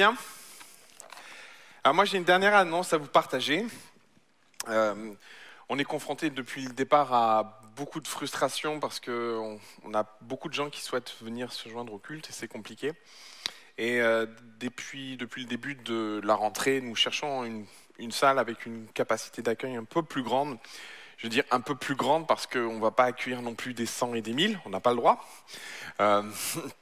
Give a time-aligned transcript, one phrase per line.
[0.00, 3.66] Alors moi j'ai une dernière annonce à vous partager.
[4.68, 5.12] Euh,
[5.68, 10.48] on est confronté depuis le départ à beaucoup de frustration parce qu'on on a beaucoup
[10.48, 12.92] de gens qui souhaitent venir se joindre au culte et c'est compliqué.
[13.76, 14.26] Et euh,
[14.60, 17.64] depuis, le début de la rentrée, nous cherchons une,
[17.98, 20.58] une salle avec une capacité d'accueil un peu plus grande.
[21.16, 23.74] Je veux dire un peu plus grande parce qu'on ne va pas accueillir non plus
[23.74, 25.28] des 100 et des 1000, on n'a pas le droit.
[26.00, 26.22] Euh,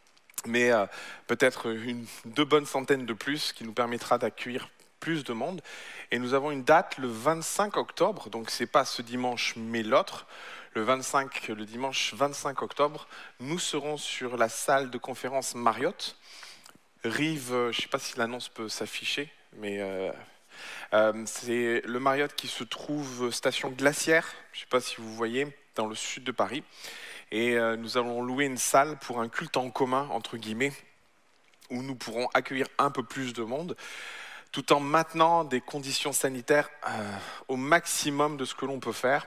[0.47, 0.87] mais euh,
[1.27, 4.69] peut-être une, deux bonnes centaines de plus qui nous permettra d'accueillir
[5.01, 5.61] plus de monde.
[6.11, 10.27] Et nous avons une date le 25 octobre, donc c'est pas ce dimanche mais l'autre.
[10.75, 13.09] Le 25, le dimanche 25 octobre,
[13.41, 16.19] nous serons sur la salle de conférence Marriott,
[17.03, 20.13] rive, euh, je ne sais pas si l'annonce peut s'afficher, mais euh,
[21.25, 25.47] c'est le Marriott qui se trouve station Glacière, je ne sais pas si vous voyez,
[25.77, 26.63] dans le sud de Paris.
[27.37, 30.73] Et euh, nous allons louer une salle pour un culte en commun, entre guillemets,
[31.69, 33.77] où nous pourrons accueillir un peu plus de monde,
[34.53, 37.13] tout en maintenant des conditions sanitaires euh,
[37.49, 39.27] au maximum de ce que l'on peut faire.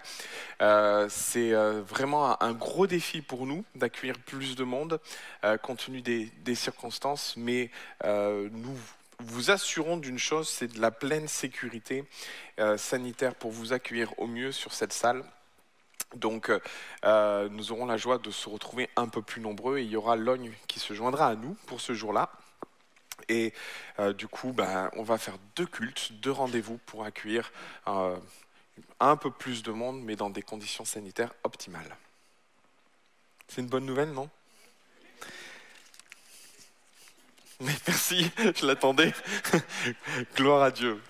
[0.59, 4.99] Euh, c'est vraiment un, gros défi pour nous d'accueillir plus de monde,
[5.61, 7.69] compte tenu des, circonstances, mais
[8.03, 8.75] nous
[9.19, 12.05] vous assurons d'une chose, c'est de la pleine sécurité
[12.77, 15.23] sanitaire pour vous accueillir au mieux sur cette salle.
[16.15, 16.51] Donc,
[17.05, 19.95] euh, nous aurons la joie de se retrouver un peu plus nombreux et il y
[19.95, 22.31] aura Logne qui se joindra à nous pour ce jour-là.
[23.27, 23.53] Et
[23.99, 27.51] euh, du coup, ben, on va faire deux cultes, deux rendez-vous pour accueillir
[27.87, 28.17] euh,
[28.99, 31.95] un peu plus de monde, mais dans des conditions sanitaires optimales.
[33.47, 34.29] C'est une bonne nouvelle, non?
[37.59, 39.13] Merci, je l'attendais.
[40.35, 41.01] Gloire à Dieu.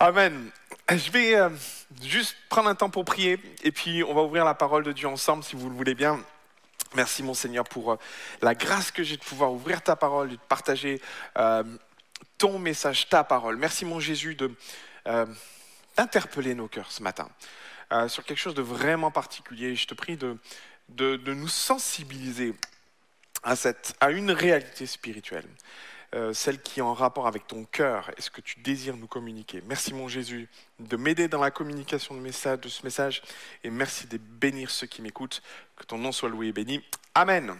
[0.00, 0.50] Amen.
[0.90, 1.50] Je vais euh,
[2.02, 5.06] juste prendre un temps pour prier et puis on va ouvrir la parole de Dieu
[5.06, 6.20] ensemble si vous le voulez bien.
[6.96, 7.96] Merci mon Seigneur pour euh,
[8.42, 11.00] la grâce que j'ai de pouvoir ouvrir ta parole et de partager
[11.38, 11.62] euh,
[12.38, 13.56] ton message, ta parole.
[13.56, 14.52] Merci mon Jésus de
[15.06, 15.26] euh,
[15.96, 17.28] d'interpeller nos cœurs ce matin
[17.92, 19.76] euh, sur quelque chose de vraiment particulier.
[19.76, 20.36] Je te prie de,
[20.88, 22.52] de, de nous sensibiliser
[23.44, 25.46] à, cette, à une réalité spirituelle,
[26.12, 29.06] euh, celle qui est en rapport avec ton cœur et ce que tu désires nous
[29.06, 29.62] communiquer.
[29.66, 30.48] Merci mon Jésus
[30.80, 33.22] de m'aider dans la communication de, ce message
[33.62, 35.40] et merci de bénir ceux qui m'écoutent.
[35.76, 36.84] Que ton nom soit loué et béni.
[37.14, 37.54] Amen.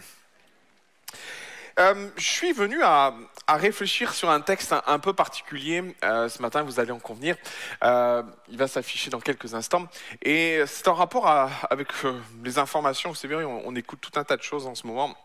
[1.79, 3.13] Euh, je suis venu à,
[3.47, 7.37] réfléchir sur un texte un, peu particulier euh, ce matin, vous allez en convenir.
[7.81, 9.87] Il va s'afficher dans quelques instants.
[10.21, 11.29] Et c'est en rapport
[11.69, 11.87] avec
[12.43, 13.11] les informations.
[13.11, 15.15] Vous savez, on écoute tout un tas de choses en ce moment.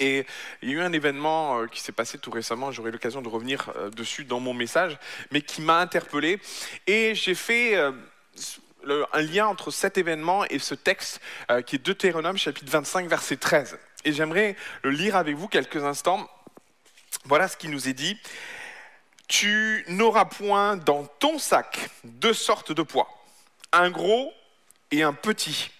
[0.00, 0.26] Et
[0.62, 3.28] il y a eu un événement euh, qui s'est passé tout récemment, j'aurai l'occasion de
[3.28, 4.96] revenir euh, dessus dans mon message,
[5.32, 6.40] mais qui m'a interpellé.
[6.86, 7.92] Et j'ai fait euh,
[9.12, 11.20] un lien entre cet événement et ce texte
[11.66, 13.78] qui est Deutéronome chapitre 25 verset 13.
[14.04, 16.28] Et j'aimerais le lire avec vous quelques instants.
[17.24, 18.16] Voilà ce qui nous est dit.
[19.26, 23.08] Tu n'auras point dans ton sac deux sortes de poids,
[23.72, 24.32] un gros
[24.90, 25.70] et un petit.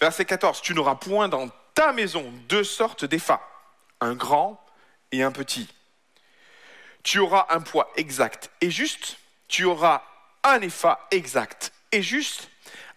[0.00, 0.60] Verset 14.
[0.62, 1.48] Tu n'auras point dans
[1.78, 3.48] ta maison deux sortes d'effats,
[4.00, 4.60] un grand
[5.12, 5.68] et un petit.
[7.04, 9.16] Tu auras un poids exact et juste,
[9.46, 10.02] tu auras
[10.42, 12.50] un effa exact et juste,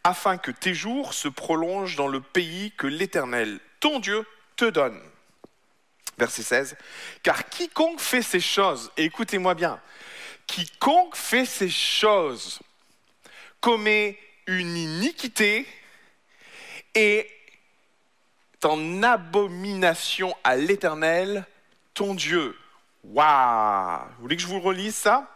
[0.03, 4.99] afin que tes jours se prolongent dans le pays que l'Éternel, ton Dieu, te donne.
[6.17, 6.77] Verset 16.
[7.21, 9.79] Car quiconque fait ces choses, et écoutez-moi bien,
[10.47, 12.59] quiconque fait ces choses
[13.59, 15.67] commet une iniquité
[16.95, 17.29] et
[18.65, 21.45] en abomination à l'Éternel,
[21.93, 22.57] ton Dieu.
[23.03, 25.27] Waouh Vous voulez que je vous relise ça?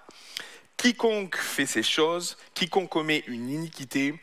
[0.78, 4.20] Quiconque fait ces choses, quiconque commet une iniquité,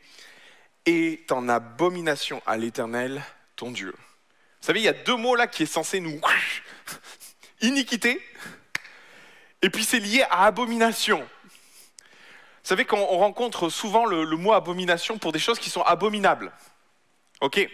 [0.86, 3.22] est en abomination à l'Éternel,
[3.56, 3.92] ton Dieu.
[3.92, 6.20] Vous savez, il y a deux mots là qui est censé nous...
[7.62, 8.20] Iniquité,
[9.62, 11.20] et puis c'est lié à abomination.
[11.20, 16.52] Vous savez qu'on rencontre souvent le, le, mot abomination pour des choses qui sont abominables.
[17.40, 17.68] Ok?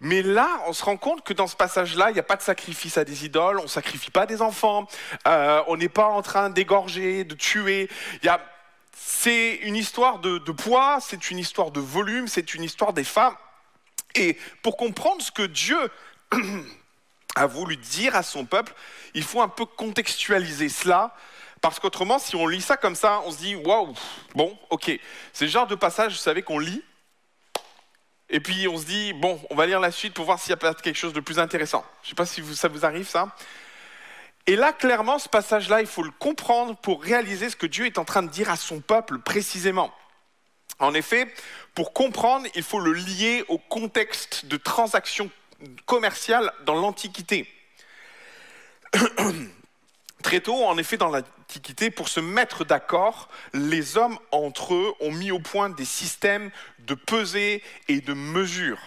[0.00, 2.42] Mais là, on se rend compte que dans ce passage-là, il n'y a pas de
[2.42, 4.88] sacrifice à des idoles, on ne sacrifie pas des enfants,
[5.28, 7.90] euh, on n'est pas en train d'égorger, de tuer.
[8.94, 13.04] C'est une histoire de, de poids, c'est une histoire de volume, c'est une histoire des
[13.04, 13.36] femmes.
[14.14, 15.78] Et pour comprendre ce que Dieu
[17.36, 18.72] a voulu dire à son peuple,
[19.12, 21.14] il faut un peu contextualiser cela.
[21.60, 23.94] Parce qu'autrement, si on lit ça comme ça, on se dit waouh,
[24.34, 24.98] bon, ok.
[25.34, 26.82] C'est le genre de passage, vous savez, qu'on lit
[28.30, 30.52] et puis on se dit, bon, on va lire la suite pour voir s'il y
[30.52, 31.84] a peut-être quelque chose de plus intéressant.
[32.02, 33.34] Je ne sais pas si ça vous arrive ça.
[34.46, 37.98] Et là, clairement, ce passage-là, il faut le comprendre pour réaliser ce que Dieu est
[37.98, 39.92] en train de dire à son peuple précisément.
[40.78, 41.32] En effet,
[41.74, 45.30] pour comprendre, il faut le lier au contexte de transactions
[45.84, 47.48] commerciales dans l'Antiquité.
[50.22, 55.12] Très tôt, en effet, dans l'Antiquité, pour se mettre d'accord, les hommes entre eux ont
[55.12, 56.50] mis au point des systèmes
[56.80, 58.78] de pesée et de mesure.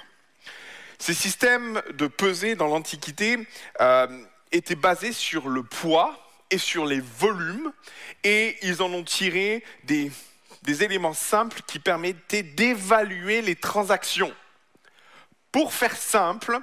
[0.99, 3.37] Ces systèmes de pesée dans l'Antiquité
[3.81, 4.07] euh,
[4.51, 6.17] étaient basés sur le poids
[6.51, 7.73] et sur les volumes,
[8.23, 10.11] et ils en ont tiré des,
[10.61, 14.33] des éléments simples qui permettaient d'évaluer les transactions.
[15.51, 16.59] Pour faire simple,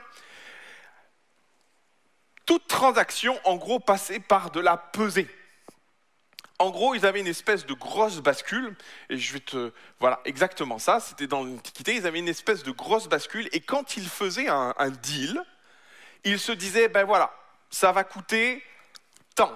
[2.51, 5.29] toute transaction, en gros, passait par de la pesée.
[6.59, 8.77] En gros, ils avaient une espèce de grosse bascule,
[9.09, 9.71] et je vais te.
[10.01, 13.97] Voilà, exactement ça, c'était dans l'Antiquité, ils avaient une espèce de grosse bascule, et quand
[13.97, 15.41] ils faisaient un, un deal,
[16.25, 17.33] ils se disaient, ben voilà,
[17.71, 18.65] ça va coûter
[19.37, 19.53] tant.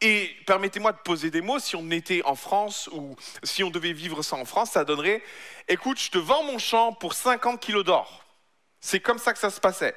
[0.00, 3.92] Et permettez-moi de poser des mots, si on était en France, ou si on devait
[3.92, 5.22] vivre ça en France, ça donnerait,
[5.68, 8.24] écoute, je te vends mon champ pour 50 kilos d'or.
[8.80, 9.94] C'est comme ça que ça se passait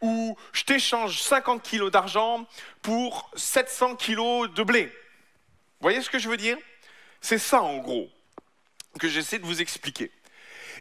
[0.00, 2.46] où je t'échange 50 kilos d'argent
[2.82, 4.84] pour 700 kilos de blé.
[4.84, 6.58] Vous voyez ce que je veux dire?
[7.20, 8.08] C'est ça en gros
[8.98, 10.10] que j'essaie de vous expliquer.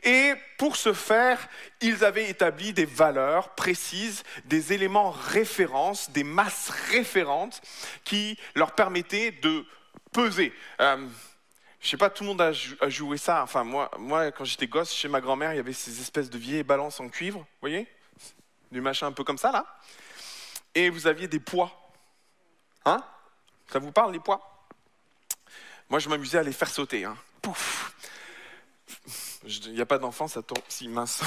[0.03, 1.47] Et pour ce faire,
[1.81, 7.61] ils avaient établi des valeurs précises, des éléments références, des masses référentes
[8.03, 9.65] qui leur permettaient de
[10.11, 10.53] peser.
[10.81, 11.07] Euh,
[11.79, 12.51] je sais pas, tout le monde a,
[12.89, 13.43] joué ça.
[13.43, 16.37] Enfin, moi, moi quand j'étais gosse, chez ma grand-mère, il y avait ces espèces de
[16.37, 17.87] vieilles balances en cuivre, vous voyez?
[18.71, 19.65] Du machin un peu comme ça, là.
[20.75, 21.71] Et vous aviez des poids.
[22.85, 23.01] Hein?
[23.71, 24.67] Ça vous parle, les poids?
[25.89, 27.05] Moi, je m'amusais à les faire sauter.
[27.05, 27.17] Hein.
[27.41, 27.93] Pouf
[29.47, 31.21] il n'y a pas d'enfant, ça tombe si mince.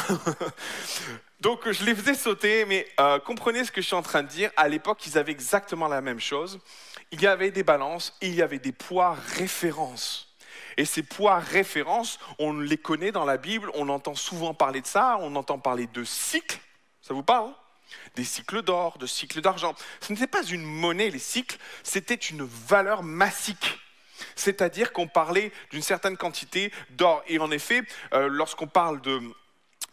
[1.40, 4.28] Donc je les faisais sauter, mais euh, comprenez ce que je suis en train de
[4.28, 4.50] dire.
[4.56, 6.60] À l'époque, ils avaient exactement la même chose.
[7.12, 10.34] Il y avait des balances et il y avait des poids références.
[10.76, 14.86] Et ces poids références, on les connaît dans la Bible, on entend souvent parler de
[14.86, 16.58] ça, on entend parler de cycles.
[17.02, 17.52] Ça vous parle
[18.14, 19.74] Des cycles d'or, de cycles d'argent.
[20.00, 23.78] Ce n'était pas une monnaie, les cycles, c'était une valeur massique.
[24.36, 27.22] C'est-à-dire qu'on parlait d'une certaine quantité d'or.
[27.26, 27.82] Et en effet,
[28.12, 29.20] euh, lorsqu'on parle de,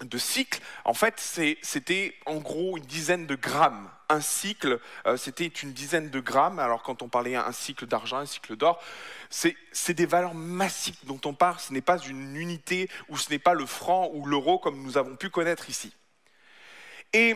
[0.01, 1.15] de cycle, en fait,
[1.61, 3.89] c'était en gros une dizaine de grammes.
[4.09, 6.59] Un cycle, euh, c'était une dizaine de grammes.
[6.59, 8.81] Alors quand on parlait un cycle d'argent, un cycle d'or,
[9.29, 11.59] c'est des valeurs massiques dont on parle.
[11.59, 14.97] Ce n'est pas une unité ou ce n'est pas le franc ou l'euro comme nous
[14.97, 15.93] avons pu connaître ici.
[17.13, 17.35] Et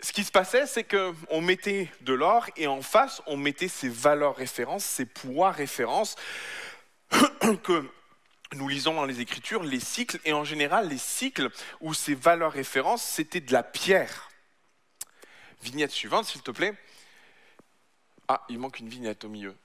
[0.00, 3.88] ce qui se passait, c'est qu'on mettait de l'or et en face, on mettait ces
[3.88, 6.16] valeurs références, ces poids références
[7.62, 7.88] que
[8.52, 11.50] nous lisons dans les Écritures, les cycles, et en général, les cycles
[11.80, 14.30] ou ces valeurs références, c'était de la pierre.
[15.62, 16.74] Vignette suivante, s'il te plaît.
[18.28, 19.56] Ah, il manque une vignette au milieu.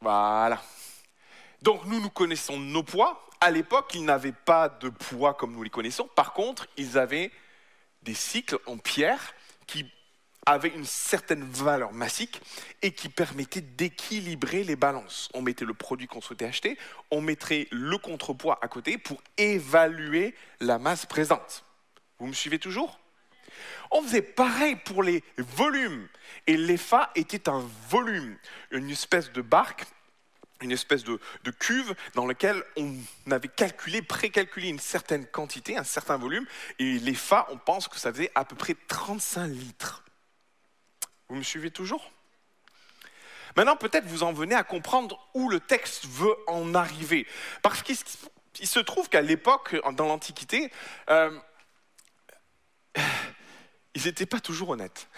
[0.00, 0.62] Voilà.
[1.62, 3.28] Donc nous, nous connaissons nos poids.
[3.40, 6.08] À l'époque, ils n'avaient pas de poids comme nous les connaissons.
[6.14, 7.30] Par contre, ils avaient
[8.06, 9.34] des cycles en pierre
[9.66, 9.84] qui
[10.46, 12.40] avaient une certaine valeur massique
[12.80, 15.28] et qui permettaient d'équilibrer les balances.
[15.34, 16.78] On mettait le produit qu'on souhaitait acheter,
[17.10, 21.64] on mettrait le contrepoids à côté pour évaluer la masse présente.
[22.18, 23.00] Vous me suivez toujours?
[23.90, 26.08] On faisait pareil pour les volumes.
[26.46, 28.36] Et l'EFA était un volume,
[28.70, 29.84] une espèce de barque
[30.60, 31.18] une espèce de,
[31.58, 32.94] cuve dans laquelle on
[33.30, 36.46] avait calculé, précalculé une certaine quantité, un certain volume,
[36.78, 40.04] et les FA, on pense que ça faisait à peu près 35 litres.
[41.28, 42.12] Vous me suivez toujours?
[43.56, 47.26] Maintenant, peut-être vous en venez à comprendre où le texte veut en arriver.
[47.62, 50.70] Parce qu'il se trouve qu'à l'époque, dans l'Antiquité,
[51.08, 51.30] euh,
[53.94, 55.08] ils n'étaient pas toujours honnêtes.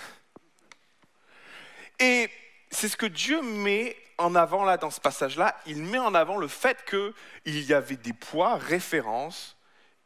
[1.99, 2.31] Et
[2.71, 5.57] c'est ce que Dieu met en avant là dans ce passage-là.
[5.67, 9.57] Il met en avant le fait qu'il y avait des poids, références,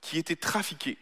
[0.01, 0.99] qui étaient trafiqués,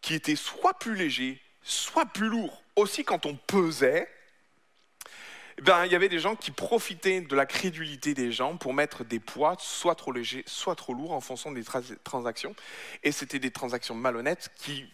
[0.00, 2.62] qui étaient soit plus légers, soit plus lourds.
[2.76, 4.08] Aussi, quand on pesait,
[5.58, 8.74] eh ben, il y avait des gens qui profitaient de la crédulité des gens pour
[8.74, 11.64] mettre des poids soit trop légers, soit trop lourds en fonction des
[12.04, 12.54] transactions.
[13.02, 14.86] Et c'était des transactions malhonnêtes qui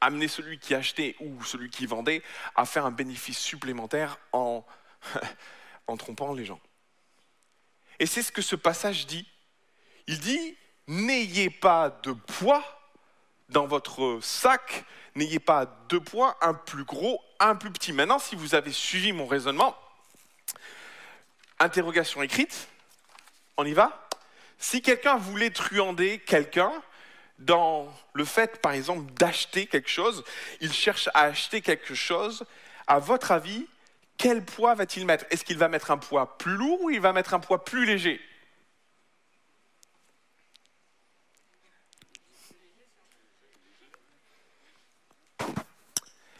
[0.00, 2.22] amener celui qui achetait ou celui qui vendait
[2.56, 4.64] à faire un bénéfice supplémentaire en,
[5.86, 6.60] en trompant les gens.
[7.98, 9.26] Et c'est ce que ce passage dit.
[10.06, 12.64] Il dit, n'ayez pas de poids
[13.48, 17.92] dans votre sac, n'ayez pas deux poids, un plus gros, un plus petit.
[17.92, 19.76] Maintenant, si vous avez suivi mon raisonnement,
[21.58, 22.68] interrogation écrite,
[23.56, 24.08] on y va
[24.58, 26.72] Si quelqu'un voulait truander quelqu'un,
[27.38, 30.24] dans le fait, par exemple, d'acheter quelque chose,
[30.60, 32.44] il cherche à acheter quelque chose,
[32.86, 33.66] à votre avis,
[34.22, 35.26] quel poids va-t-il mettre?
[35.30, 37.84] Est-ce qu'il va mettre un poids plus lourd ou il va mettre un poids plus
[37.84, 38.20] léger?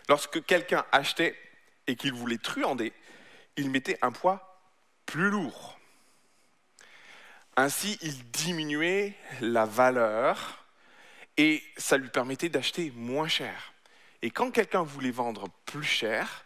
[0.09, 1.37] Lorsque quelqu'un achetait,
[1.89, 2.93] et qu'il voulait truander,
[3.57, 4.63] il mettait un poids
[5.05, 5.77] plus lourd.
[7.57, 10.65] Ainsi, il diminuait la valeur
[11.37, 13.73] et ça lui permettait d'acheter moins cher.
[14.23, 16.45] Et quand quelqu'un voulait vendre plus cher,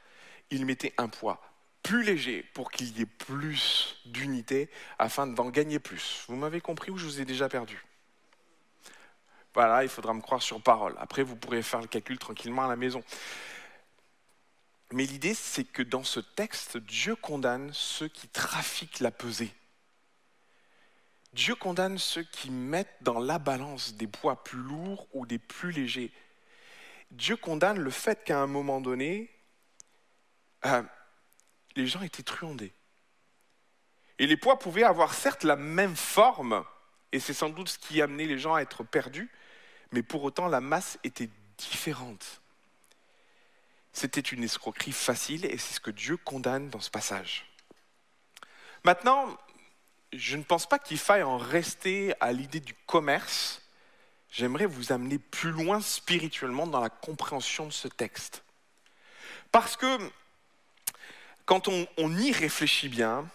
[0.50, 1.40] il mettait un poids
[1.82, 6.24] plus léger pour qu'il y ait plus d'unités afin d'en gagner plus.
[6.26, 7.84] Vous m'avez compris ou je vous ai déjà perdu?
[9.54, 10.96] Voilà, il faudra me croire sur parole.
[10.98, 13.02] Après, vous pourrez faire le calcul tranquillement à la maison.
[14.92, 19.54] Mais l'idée, c'est que dans ce texte, Dieu condamne ceux qui trafiquent la pesée.
[21.32, 25.70] Dieu condamne ceux qui mettent dans la balance des poids plus lourds ou des plus
[25.70, 26.12] légers.
[27.12, 29.30] Dieu condamne le fait qu'à un moment donné,
[30.66, 30.82] euh,
[31.76, 32.72] les gens étaient truandés.
[34.18, 36.64] Et les poids pouvaient avoir certes la même forme,
[37.12, 39.30] et c'est sans doute ce qui amenait les gens à être perdus,
[39.92, 42.40] mais pour autant la masse était différente.
[43.92, 47.46] C'était une escroquerie facile, et c'est ce que Dieu condamne dans ce passage.
[48.84, 49.36] Maintenant,
[50.12, 53.62] je ne pense pas qu'il faille en rester à l'idée du commerce.
[54.30, 58.44] J'aimerais vous amener plus loin spirituellement dans la compréhension de ce texte.
[59.52, 59.98] Parce que
[61.46, 63.26] quand on, y réfléchit bien,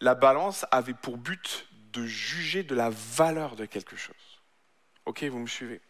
[0.00, 4.14] la balance avait pour but de juger de la valeur de quelque chose.
[5.06, 5.80] Ok, vous me suivez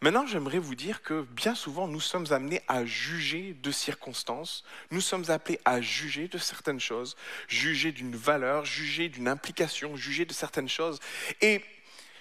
[0.00, 5.00] Maintenant, j'aimerais vous dire que bien souvent, nous sommes amenés à juger de circonstances, nous
[5.00, 7.16] sommes appelés à juger de certaines choses,
[7.48, 11.00] juger d'une valeur, juger d'une implication, juger de certaines choses.
[11.40, 11.64] Et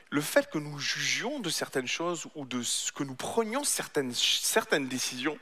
[0.09, 2.61] le fait que nous jugions de certaines choses ou de
[2.95, 5.37] que nous prenions certaines, certaines décisions,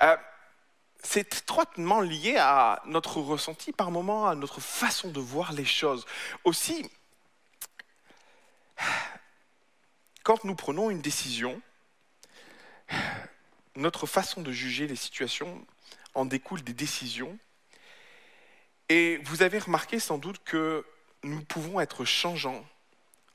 [0.00, 0.16] euh,
[1.02, 6.06] c'est étroitement lié à notre ressenti par moment, à notre façon de voir les choses.
[6.44, 6.88] Aussi,
[10.22, 11.60] quand nous prenons une décision,
[13.76, 15.66] notre façon de juger les situations
[16.14, 17.38] en découle des décisions.
[18.88, 20.84] Et vous avez remarqué sans doute que
[21.22, 22.64] nous pouvons être changeants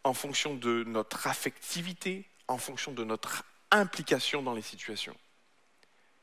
[0.04, 5.16] en fonction de notre affectivité, en fonction de notre implication dans les situations.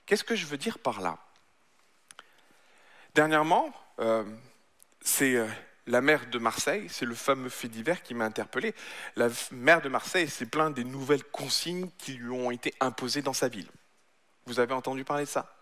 [0.07, 1.19] Qu'est-ce que je veux dire par là?
[3.15, 4.25] Dernièrement, euh,
[5.01, 5.47] c'est euh,
[5.87, 8.75] la maire de Marseille, c'est le fameux fait divers qui m'a interpellé.
[9.17, 13.33] La maire de Marseille s'est plainte des nouvelles consignes qui lui ont été imposées dans
[13.33, 13.69] sa ville.
[14.47, 15.55] Vous avez entendu parler de ça?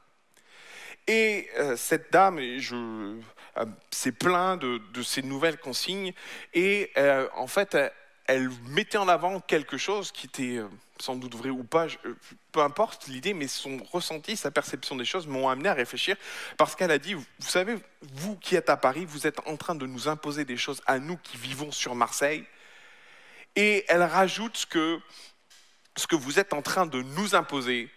[1.06, 2.40] Et euh, cette dame
[3.90, 6.12] s'est plainte de, ces nouvelles consignes
[6.54, 6.90] et
[7.34, 7.76] en fait,
[8.26, 10.68] elle mettait en avant quelque chose qui était euh,
[11.02, 12.14] sans doute vrai ou pas, euh,
[12.52, 16.16] peu importe l'idée, mais son ressenti, sa perception des choses m'ont amené à réfléchir
[16.56, 19.74] parce qu'elle a dit, vous savez, vous qui êtes à Paris, vous êtes en train
[19.74, 22.44] de nous imposer des choses à nous qui vivons sur Marseille.
[23.56, 25.00] Et elle rajoute que
[25.96, 27.90] ce que vous êtes en train de nous imposer,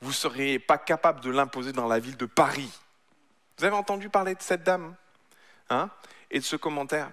[0.00, 2.70] vous ne seriez pas capable de l'imposer dans la ville de Paris.
[3.58, 4.96] Vous avez entendu parler de cette dame
[5.70, 5.90] hein,
[6.30, 7.10] et de ce commentaire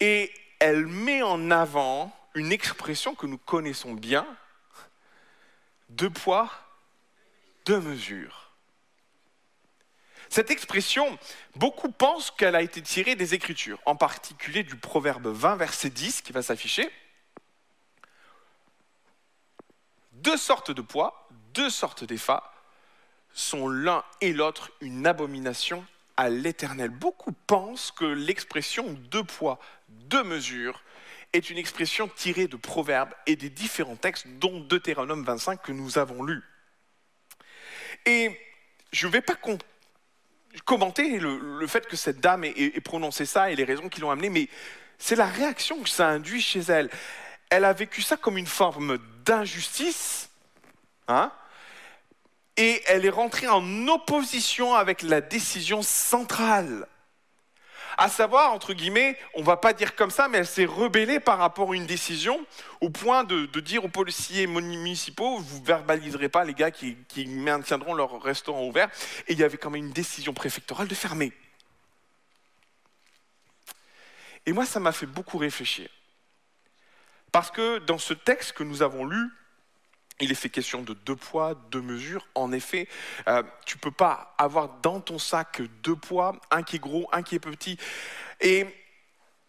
[0.00, 4.26] Et elle met en avant une expression que nous connaissons bien,
[5.96, 6.50] deux poids,
[7.66, 8.52] deux mesures.
[10.28, 11.18] Cette expression,
[11.54, 16.22] beaucoup pensent qu'elle a été tirée des Écritures, en particulier du Proverbe 20, verset 10,
[16.22, 16.90] qui va s'afficher.
[20.12, 22.52] Deux sortes de poids, deux sortes d'effats,
[23.32, 25.84] sont l'un et l'autre une abomination
[26.16, 26.90] à l'éternel.
[26.90, 30.82] Beaucoup pensent que l'expression deux poids, deux mesures
[31.34, 35.98] est une expression tirée de proverbes et des différents textes, dont Deutéronome 25 que nous
[35.98, 36.42] avons lu.
[38.06, 38.38] Et
[38.92, 39.34] je ne vais pas
[40.64, 44.30] commenter le, fait que cette dame ait, prononcé ça et les raisons qui l'ont amené,
[44.30, 44.48] mais
[44.98, 46.88] c'est la réaction que ça induit chez elle.
[47.50, 50.30] Elle a vécu ça comme une forme d'injustice,
[51.08, 51.32] hein,
[52.56, 56.86] et elle est rentrée en opposition avec la décision centrale.
[57.96, 61.20] À savoir, entre guillemets, on ne va pas dire comme ça, mais elle s'est rebellée
[61.20, 62.44] par rapport à une décision
[62.80, 67.94] au point de, dire aux policiers municipaux, vous verbaliserez pas les gars qui, qui maintiendront
[67.94, 68.90] leur restaurant ouvert.
[69.28, 71.32] Et il y avait quand même une décision préfectorale de fermer.
[74.46, 75.88] Et moi, ça m'a fait beaucoup réfléchir.
[77.32, 79.30] Parce que dans ce texte que nous avons lu,
[80.20, 82.26] il est fait question de deux poids, deux mesures.
[82.34, 82.88] En effet,
[83.26, 87.08] euh, tu ne peux pas avoir dans ton sac deux poids, un qui est gros,
[87.12, 87.78] un qui est petit.
[88.40, 88.66] Et,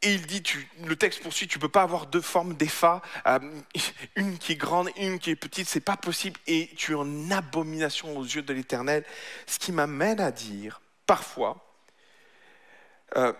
[0.02, 0.44] il dit,
[0.84, 3.40] le texte poursuit, tu ne peux pas avoir deux formes d'EFA, euh,
[4.16, 6.40] une qui est grande, une qui est petite, c'est pas possible.
[6.46, 9.04] Et tu es en abomination aux yeux de l'Éternel.
[9.48, 11.66] Ce qui m'amène à dire, parfois,
[13.18, 13.34] euh,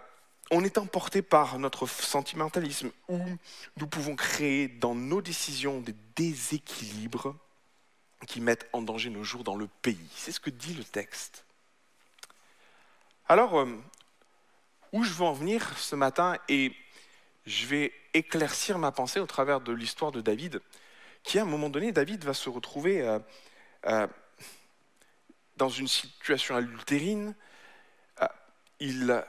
[0.52, 3.20] on est emporté par notre sentimentalisme où
[3.78, 7.36] nous pouvons créer dans nos décisions des déséquilibres
[8.28, 10.10] qui mettent en danger nos jours dans le pays.
[10.16, 11.46] C'est ce que dit le texte.
[13.28, 13.66] Alors, euh,
[14.92, 16.72] où je veux en venir ce matin, et
[17.46, 20.62] je vais éclaircir ma pensée au travers de l'histoire de David,
[21.24, 23.20] qui à un moment donné, David va se retrouver euh,
[23.88, 24.08] euh,
[25.58, 27.36] dans une situation adultérine.
[28.80, 29.24] il,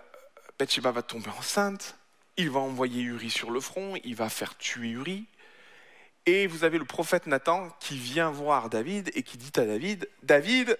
[0.59, 1.97] Bathsheba va tomber enceinte,
[2.37, 5.27] il va envoyer Uri sur le front, il va faire tuer Uri.
[6.27, 10.09] Et vous avez le prophète Nathan qui vient voir David et qui dit à David,
[10.23, 10.77] David,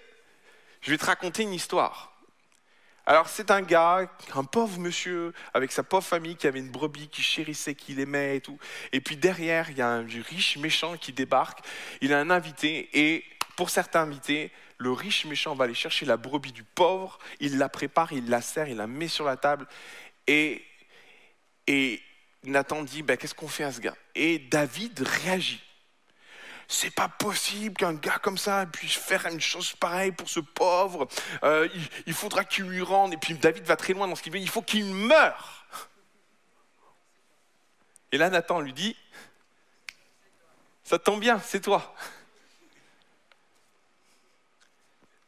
[0.81, 2.13] je vais te raconter une histoire.
[3.05, 7.07] Alors c'est un gars, un pauvre monsieur, avec sa pauvre famille, qui avait une brebis,
[7.07, 8.59] qui chérissait, qui l'aimait et tout.
[8.91, 11.59] Et puis derrière, il y a un riche méchant qui débarque,
[12.01, 13.23] il a un invité, et
[13.55, 17.69] pour certains invités, le riche méchant va aller chercher la brebis du pauvre, il la
[17.69, 19.67] prépare, il la sert, il la met sur la table,
[20.27, 20.63] et,
[21.65, 22.01] et
[22.43, 23.95] Nathan dit, ben, qu'est-ce qu'on fait à ce gars?
[24.15, 25.61] Et David réagit.
[26.69, 31.07] C'est pas possible qu'un gars comme ça puisse faire une chose pareille pour ce pauvre.
[31.43, 31.69] Euh,
[32.05, 33.13] il, faudra qu'il lui rende.
[33.13, 34.39] Et puis David va très loin dans ce qu'il veut.
[34.39, 35.65] Il faut qu'il meure.
[38.11, 38.97] Et là, Nathan lui dit
[40.83, 41.95] Ça tombe bien, c'est toi.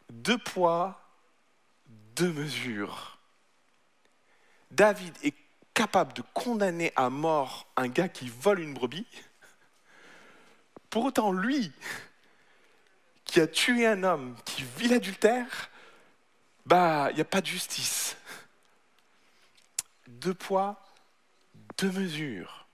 [0.10, 1.02] Deux poids,
[1.88, 3.20] deux mesures.
[4.72, 5.36] David est
[5.74, 9.08] capable de condamner à mort un gars qui vole une brebis,
[10.90, 11.72] pour autant lui,
[13.26, 15.70] qui a tué un homme, qui vit l'adultère,
[16.66, 18.18] bah, il n'y a pas de justice.
[20.08, 20.82] Deux poids,
[21.78, 22.68] deux mesures.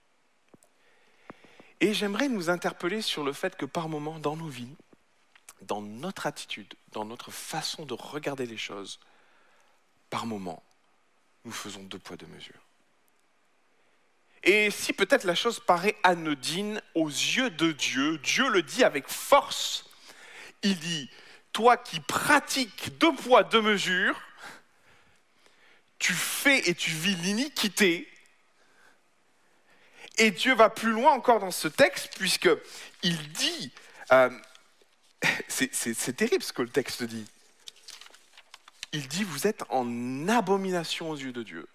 [1.80, 4.74] Et j'aimerais nous interpeller sur le fait que par moments dans nos vies,
[5.62, 8.98] dans notre attitude, dans notre façon de regarder les choses,
[10.08, 10.62] par moments,
[11.44, 12.64] nous faisons deux poids, deux mesures.
[14.42, 19.08] Et si peut-être la chose paraît anodine aux yeux de Dieu, Dieu le dit avec
[19.08, 19.90] force.
[20.62, 21.10] Il dit,
[21.52, 24.18] toi qui pratiques deux poids, deux mesures,
[25.98, 28.10] tu fais et tu vis l'iniquité.
[30.16, 33.70] Et Dieu va plus loin encore dans ce texte, puisqu'il dit,
[34.12, 34.30] euh,
[35.48, 37.26] c'est terrible ce que le texte dit,
[38.92, 41.68] il dit, vous êtes en abomination aux yeux de Dieu.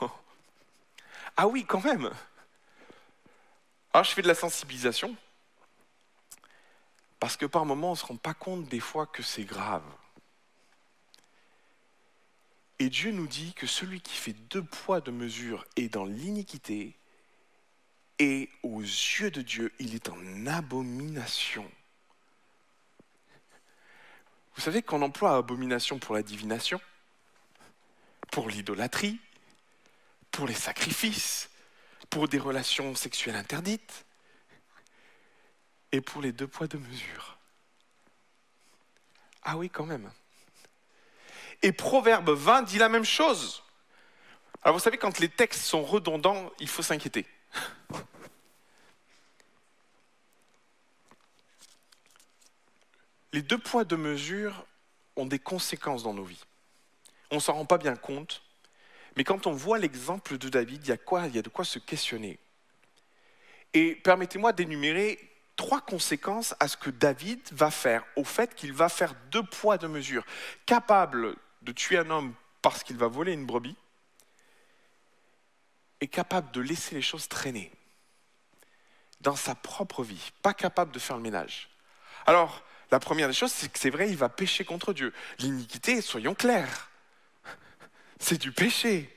[1.36, 2.10] Ah oui, quand même.
[3.92, 5.16] Alors je fais de la sensibilisation,
[7.18, 9.82] parce que par moments on ne se rend pas compte des fois que c'est grave.
[12.78, 16.96] Et Dieu nous dit que celui qui fait deux poids, de mesure est dans l'iniquité,
[18.20, 21.68] et aux yeux de Dieu, il est en abomination.
[24.54, 26.78] Vous savez qu'on emploie abomination pour la divination,
[28.30, 29.18] pour l'idolâtrie,
[30.30, 31.48] pour les sacrifices,
[32.10, 34.04] pour des relations sexuelles interdites
[35.90, 37.38] et pour les deux poids, deux mesures.
[39.44, 40.12] Ah oui, quand même.
[41.62, 43.62] Et Proverbe 20 dit la même chose.
[44.62, 47.26] Alors vous savez, quand les textes sont redondants, il faut s'inquiéter.
[53.32, 54.66] Les deux poids, deux mesures
[55.16, 56.44] ont des conséquences dans nos vies.
[57.30, 58.42] On ne s'en rend pas bien compte,
[59.16, 61.78] mais quand on voit l'exemple de David, il y, a y a de quoi se
[61.78, 62.38] questionner.
[63.72, 65.18] Et permettez-moi d'énumérer
[65.56, 69.78] trois conséquences à ce que David va faire, au fait qu'il va faire deux poids,
[69.78, 70.24] deux mesures.
[70.66, 73.76] Capable de tuer un homme parce qu'il va voler une brebis,
[76.00, 77.70] et capable de laisser les choses traîner
[79.20, 81.68] dans sa propre vie, pas capable de faire le ménage.
[82.26, 85.12] Alors, la première des choses, c'est que c'est vrai, il va pécher contre Dieu.
[85.38, 86.90] L'iniquité, soyons clairs,
[88.18, 89.14] c'est du péché.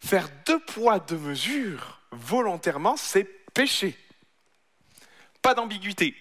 [0.00, 3.96] Faire deux poids, deux mesures, volontairement, c'est péché.
[5.42, 6.16] Pas d'ambiguïté.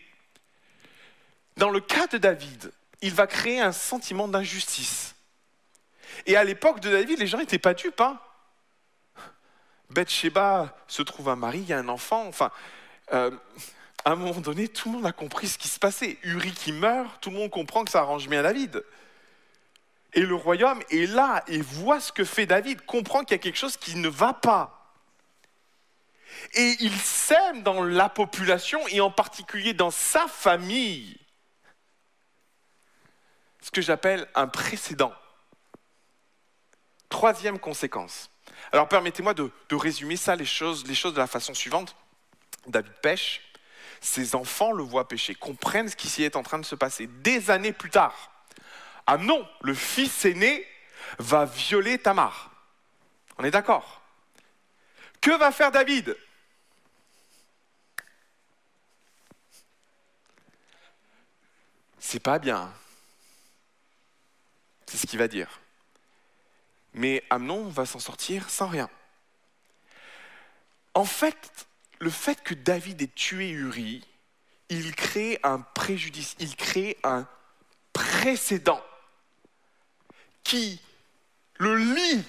[1.58, 5.16] Dans le cas de David, il va créer un sentiment d'injustice.
[6.26, 8.02] Et à l'époque de David, les gens n'étaient pas dupes.
[8.02, 8.20] Hein
[10.08, 12.26] Sheba se trouve un mari, il y a un enfant.
[12.28, 12.52] Enfin,
[13.14, 13.32] euh,
[14.06, 16.18] à un moment donné, tout le monde a compris ce qui se passait.
[16.24, 18.84] Uri qui meurt, tout le monde comprend que ça arrange bien David.
[20.14, 23.44] Et le royaume est là et voit ce que fait David, comprend qu'il y a
[23.44, 24.78] quelque chose qui ne va pas.
[26.54, 31.18] Et il sème dans la population et en particulier dans sa famille
[33.62, 35.14] ce que j'appelle un précédent.
[37.10, 38.30] Troisième conséquence.
[38.72, 41.96] Alors permettez-moi de, résumer ça, les choses, les choses de la façon suivante.
[42.68, 43.42] David pêche,
[44.00, 47.08] ses enfants le voient pêcher, comprennent ce qui s'y est en train de se passer
[47.08, 48.32] des années plus tard.
[49.08, 50.66] Amnon, non, le fils aîné,
[51.18, 52.52] va violer Tamar.
[53.38, 54.02] On est d'accord?
[55.20, 56.16] Que va faire David?
[62.00, 62.74] C'est pas bien.
[64.86, 65.62] C'est ce qu'il va dire.
[66.94, 68.90] Mais Amnon va s'en sortir sans rien.
[70.94, 71.68] En fait,
[72.00, 74.06] le fait que David ait tué Uri,
[74.70, 77.28] il crée un préjudice, il crée un
[77.94, 78.84] précédent
[80.44, 80.82] qui
[81.58, 82.26] le lie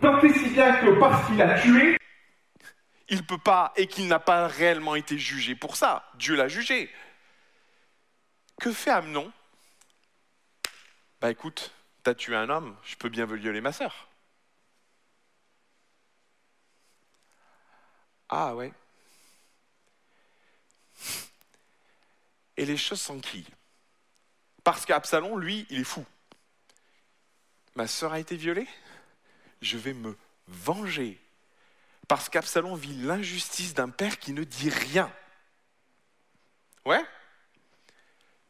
[0.00, 1.96] tant et si bien que parce qu'il a tué,
[3.08, 6.10] il ne peut pas et qu'il n'a pas réellement été jugé pour ça.
[6.14, 6.90] Dieu l'a jugé.
[8.60, 9.32] Que fait Amnon?
[11.20, 11.72] Bah écoute,
[12.06, 14.06] t'as tué un homme, je peux bien violer ma sœur.
[18.28, 18.72] Ah ouais.
[22.56, 23.52] Et les choses s'enquillent.
[24.62, 26.06] Parce qu'Absalom, lui, il est fou.
[27.74, 28.68] Ma sœur a été violée?
[29.60, 30.16] Je vais me
[30.46, 31.20] venger.
[32.06, 35.12] Parce qu'Absalom vit l'injustice d'un père qui ne dit rien.
[36.84, 37.04] Ouais?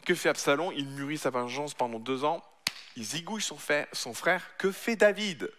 [0.04, 0.72] Que fait Absalom?
[0.72, 2.44] Il mûrit sa vengeance pendant deux ans.
[2.96, 4.56] Il zigouille son frère.
[4.56, 5.52] Que fait David?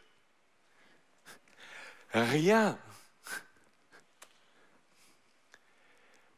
[2.13, 2.77] Rien.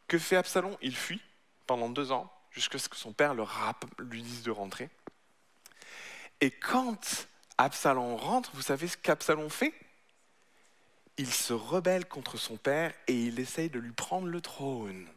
[0.08, 0.76] Que fait Absalom?
[0.82, 1.22] Il fuit
[1.66, 3.34] pendant deux ans, jusqu'à ce que son père
[4.00, 4.90] lui dise de rentrer.
[6.42, 9.74] Et quand Absalom rentre, vous savez ce qu'Absalom fait?
[11.18, 15.08] Il se rebelle contre son père et il essaye de lui prendre le trône.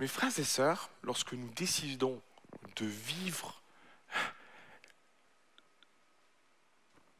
[0.00, 2.22] Mes frères et sœurs, lorsque nous décidons
[2.76, 3.60] de vivre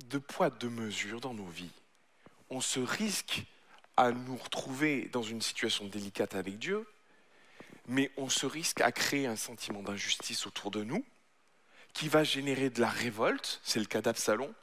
[0.07, 1.75] de poids, de mesure dans nos vies,
[2.49, 3.45] on se risque
[3.99, 6.87] à nous retrouver dans une situation délicate avec Dieu,
[7.87, 11.05] mais on se risque à créer un sentiment d'injustice autour de nous,
[11.93, 14.55] qui va générer de la révolte, c'est le cas d'Absalom,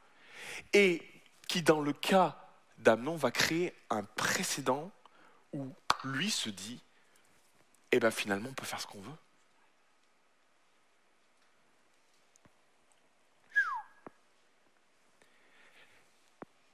[0.73, 1.03] et
[1.47, 4.91] qui, dans le cas d'Amnon, va créer un précédent
[5.53, 5.71] où
[6.03, 6.81] lui se dit,
[7.91, 9.11] eh bien finalement, on peut faire ce qu'on veut.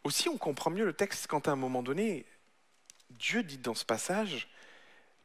[0.04, 2.26] Aussi, on comprend mieux le texte quand à un moment donné,
[3.12, 4.50] Dieu dit dans ce passage,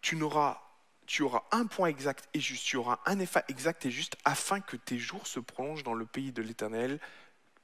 [0.00, 0.62] tu n'auras
[1.06, 4.60] tu auras un point exact et juste, tu auras un effet exact et juste afin
[4.60, 7.00] que tes jours se prolongent dans le pays de l'Éternel,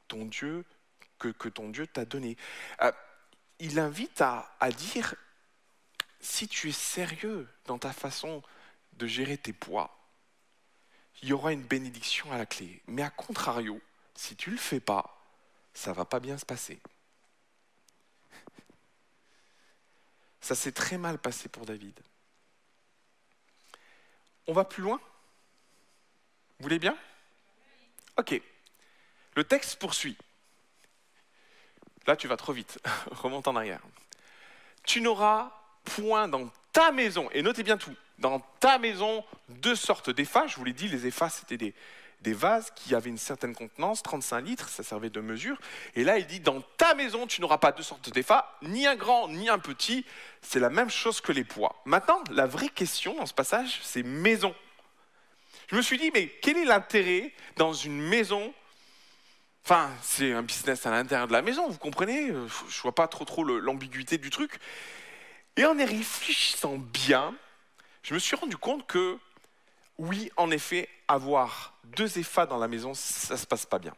[0.09, 0.65] ton Dieu,
[1.19, 2.39] que, ton Dieu t'a donné.
[2.81, 2.91] Euh,
[3.59, 5.15] il invite à, à dire,
[6.25, 8.43] si tu es sérieux dans ta façon
[8.95, 9.95] de gérer tes poids,
[11.23, 12.83] il y aura une bénédiction à la clé.
[12.87, 13.81] Mais à contrario,
[14.15, 15.23] si tu ne le fais pas,
[15.75, 16.81] ça ne va pas bien se passer.
[20.41, 21.99] Ça s'est très mal passé pour David.
[24.47, 25.01] On va plus loin?
[26.59, 26.97] Vous voulez bien?
[28.17, 28.41] Ok.
[29.35, 30.17] Le texte poursuit.
[32.07, 32.79] Là, tu vas trop vite.
[33.11, 33.83] Remonte en arrière.
[34.85, 40.11] Tu n'auras point dans ta maison, et notez bien tout, dans ta maison, deux sortes
[40.11, 40.47] d'effas.
[40.47, 41.75] Je vous l'ai dit, les effas, c'était des,
[42.21, 45.57] des vases qui avaient une certaine contenance, 35 litres, ça servait de mesure.
[45.95, 48.97] Et là, il dit, dans ta maison, tu n'auras pas deux sortes d'effats, ni un
[48.97, 50.05] grand, ni un petit.
[50.43, 51.81] C'est la même chose que les poids.
[51.85, 54.55] Maintenant, la vraie question dans ce passage, c'est maison.
[55.69, 58.53] Je me suis dit, mais quel est l'intérêt dans une maison?
[59.65, 62.29] Enfin, c'est un business à l'intérieur de la maison, vous comprenez?
[62.29, 64.59] Je ne vois pas trop, trop l'ambiguïté du truc.
[65.57, 67.35] Et en y réfléchissant bien,
[68.03, 69.19] je me suis rendu compte que
[69.99, 73.95] oui, en effet, avoir deux EFA dans la maison, ça ne se passe pas bien.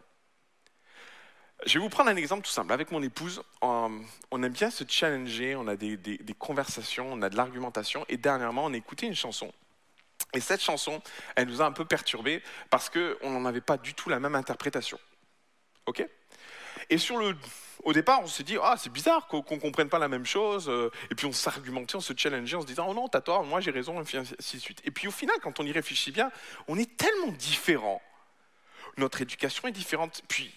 [1.64, 2.72] Je vais vous prendre un exemple tout simple.
[2.72, 7.36] Avec mon épouse, on aime bien se challenger, on a des, conversations, on a de
[7.36, 9.50] l'argumentation, et dernièrement, on a écouté une chanson.
[10.34, 11.00] Et cette chanson,
[11.34, 14.34] elle nous a un peu perturbés parce qu'on n'en avait pas du tout la même
[14.34, 14.98] interprétation.
[15.86, 16.06] OK?
[16.90, 17.34] Et sur le
[17.86, 20.68] au départ, on s'est dit, ah, c'est bizarre qu'on ne comprenne pas la même chose.
[20.68, 23.44] Euh, et puis on s'argumentait, on se challengeait en se disant, oh non, t'as tort,
[23.44, 24.82] moi j'ai raison, et ainsi de suite.
[24.84, 26.32] Et puis au final, quand on y réfléchit bien,
[26.66, 28.02] on est tellement différents.
[28.96, 30.20] Notre éducation est différente.
[30.26, 30.52] Puis,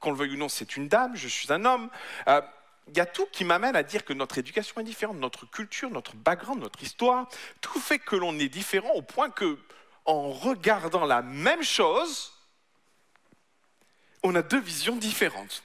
[0.00, 1.90] qu'on le veuille ou non, c'est une dame, je suis un homme.
[2.28, 2.40] Euh,
[2.88, 5.90] il y a tout qui m'amène à dire que notre éducation est différente, notre culture,
[5.90, 7.28] notre background, notre histoire,
[7.60, 9.58] tout fait que l'on est différent au point que,
[10.06, 12.32] en regardant la même chose,
[14.22, 15.62] on a deux visions différentes.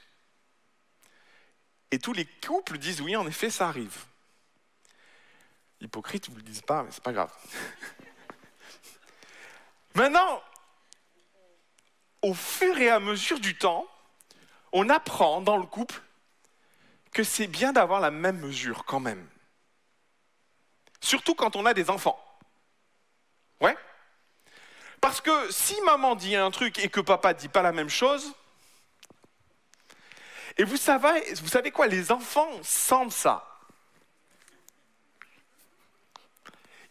[1.90, 4.04] Et tous les couples disent oui, en effet, ça arrive.
[5.80, 7.32] Hypocrite, vous ne le dites pas, mais c'est pas grave.
[9.94, 10.42] Maintenant,
[12.22, 13.86] au fur et à mesure du temps,
[14.72, 16.00] on apprend dans le couple
[17.12, 19.26] que c'est bien d'avoir la même mesure quand même.
[21.00, 22.18] Surtout quand on a des enfants.
[23.60, 23.76] Ouais
[25.00, 28.34] Parce que si maman dit un truc et que papa dit pas la même chose,
[30.56, 31.86] et vous savez, vous savez quoi?
[31.86, 33.50] Les enfants sentent ça.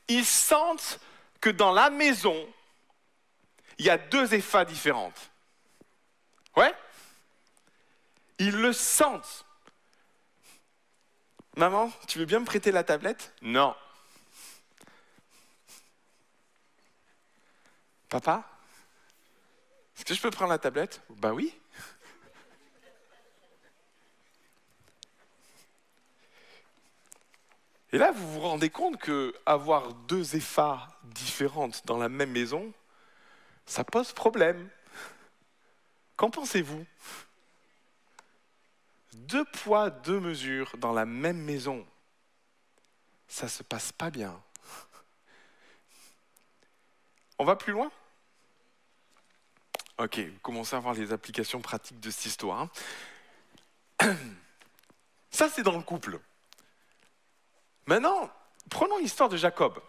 [0.10, 0.99] ils sentent
[1.39, 2.36] que dans la maison,
[3.78, 5.30] il y a deux effets différentes.
[6.55, 6.74] Ouais?
[8.39, 9.45] Ils le sentent.
[11.55, 13.34] Maman, tu veux bien me prêter la tablette?
[13.41, 13.76] Non.
[18.10, 18.43] Papa,
[19.95, 21.01] est-ce que je peux prendre la tablette?
[21.10, 21.53] Ben oui.
[27.92, 32.72] Et là, vous vous rendez compte que avoir deux effets différentes dans la même maison,
[33.66, 34.70] ça pose problème.
[36.16, 36.86] Qu'en pensez-vous?
[39.14, 41.86] Deux poids, deux mesures dans la même maison,
[43.28, 44.40] ça se passe pas bien.
[47.38, 47.92] On va plus loin?
[49.98, 52.70] Ok, commencez à voir les applications pratiques de cette histoire.
[54.00, 54.16] Hein.
[55.32, 56.20] Ça, c'est dans le couple.
[57.90, 58.30] Maintenant,
[58.70, 59.82] prenons l'histoire de Jacob.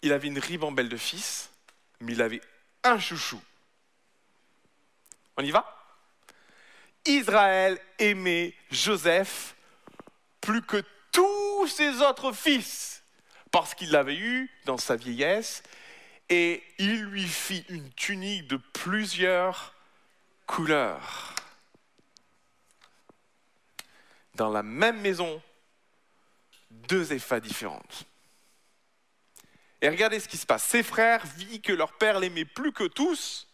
[0.00, 1.50] Il avait une ribambelle de fils,
[2.00, 2.40] mais il avait
[2.82, 3.38] un chouchou.
[5.36, 5.70] On y va?
[7.04, 9.54] Israël aimait Joseph
[10.40, 10.82] plus que
[11.12, 13.02] tous ses autres fils,
[13.50, 15.62] parce qu'il l'avait eu dans sa vieillesse,
[16.30, 19.74] et il lui fit une tunique de plusieurs
[20.46, 21.34] couleurs.
[24.36, 25.42] Dans la même maison,
[26.88, 28.06] deux effets différentes.
[29.82, 30.64] Et regardez ce qui se passe.
[30.64, 33.48] Ses frères virent que leur père l'aimait plus que tous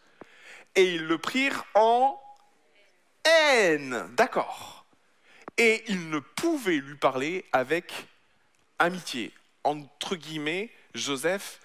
[0.75, 2.20] et ils le prirent en
[3.25, 4.09] haine.
[4.14, 4.87] D'accord.
[5.59, 7.93] Et ils ne pouvaient lui parler avec
[8.79, 9.33] amitié.
[9.64, 11.61] Entre guillemets, Joseph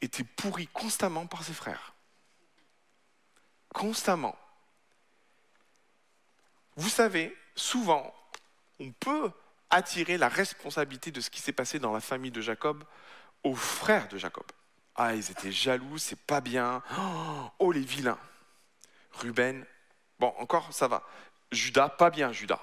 [0.00, 1.94] était pourri constamment par ses frères.
[3.72, 4.36] Constamment.
[6.76, 8.14] Vous savez, souvent,
[8.80, 9.30] on peut
[9.70, 12.84] attirer la responsabilité de ce qui s'est passé dans la famille de Jacob
[13.44, 14.44] aux frères de Jacob.
[14.96, 16.82] Ah, ils étaient jaloux, c'est pas bien.
[17.58, 18.18] Oh, les vilains.
[19.12, 19.64] Ruben,
[20.18, 21.02] bon, encore, ça va.
[21.52, 22.60] Judas, pas bien, Judas.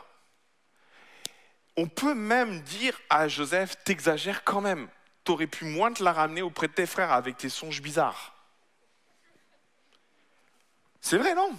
[1.77, 4.89] On peut même dire à Joseph, t'exagères quand même.
[5.23, 8.33] T'aurais pu moins te la ramener auprès de tes frères avec tes songes bizarres.
[11.01, 11.55] C'est vrai, non?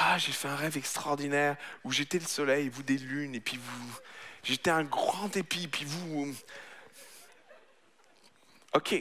[0.00, 3.56] Ah, j'ai fait un rêve extraordinaire où j'étais le soleil, vous des lunes, et puis
[3.56, 3.98] vous,
[4.44, 6.34] j'étais un grand épi, puis vous.
[8.74, 8.94] Ok.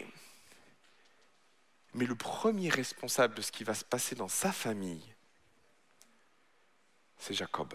[1.93, 5.13] Mais le premier responsable de ce qui va se passer dans sa famille,
[7.19, 7.73] c'est Jacob.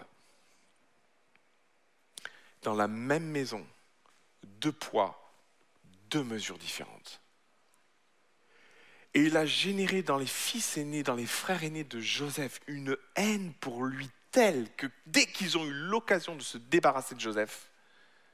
[2.62, 3.64] Dans la même maison,
[4.42, 5.32] deux poids,
[6.10, 7.21] deux mesures différentes.
[9.14, 12.96] Et il a généré dans les fils aînés, dans les frères aînés de Joseph, une
[13.14, 17.70] haine pour lui telle que dès qu'ils ont eu l'occasion de se débarrasser de Joseph,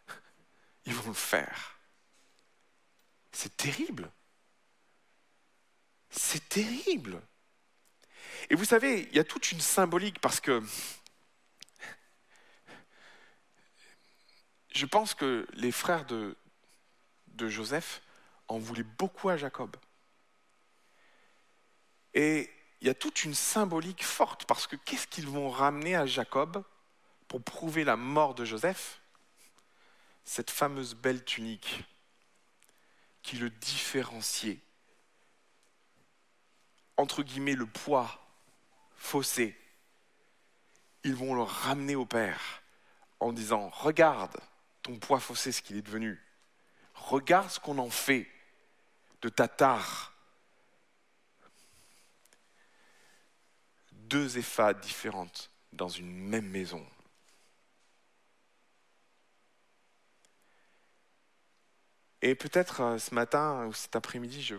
[0.86, 1.78] ils vont le faire.
[3.32, 4.10] C'est terrible.
[6.10, 7.20] C'est terrible.
[8.50, 10.62] Et vous savez, il y a toute une symbolique parce que
[14.74, 16.36] je pense que les frères de,
[17.36, 18.02] Joseph
[18.48, 19.76] en voulaient beaucoup à Jacob.
[22.14, 22.50] Et
[22.80, 26.62] il y a toute une symbolique forte parce que qu'est-ce qu'ils vont ramener à Jacob
[27.26, 29.00] pour prouver la mort de Joseph?
[30.24, 31.84] Cette fameuse belle tunique
[33.22, 34.60] qui le différenciait.
[36.96, 38.18] Entre guillemets, le poids
[38.96, 39.56] faussé.
[41.04, 42.62] Ils vont le ramener au Père
[43.20, 44.36] en disant, regarde
[44.82, 46.20] ton poids faussé, ce qu'il est devenu.
[46.94, 48.28] Regarde ce qu'on en fait
[49.22, 50.12] de ta tare
[54.08, 56.84] deux effats différentes dans une même maison.
[62.20, 64.56] Et peut-être euh, ce matin ou cet après-midi, je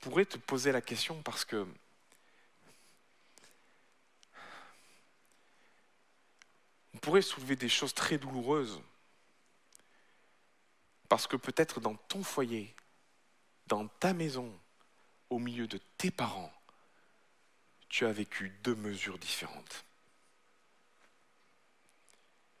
[0.00, 1.66] pourrais te poser la question parce que
[6.94, 8.80] on pourrait soulever des choses très douloureuses.
[11.08, 12.74] Parce que peut-être dans ton foyer,
[13.66, 14.52] dans ta maison,
[15.30, 16.52] au milieu de tes parents,
[17.92, 19.84] tu as vécu deux mesures différentes.